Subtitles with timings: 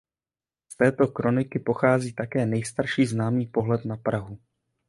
[0.73, 4.37] Z této kroniky pochází také nejstarší známý pohled na Prahu.